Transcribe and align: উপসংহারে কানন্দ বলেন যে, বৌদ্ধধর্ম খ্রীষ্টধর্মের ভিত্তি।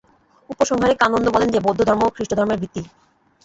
উপসংহারে 0.49 0.95
কানন্দ 0.95 1.27
বলেন 1.31 1.49
যে, 1.51 1.59
বৌদ্ধধর্ম 1.59 2.01
খ্রীষ্টধর্মের 2.15 2.61
ভিত্তি। 2.61 2.81